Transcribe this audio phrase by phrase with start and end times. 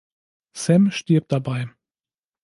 [0.53, 1.69] Sam stirbt dabei.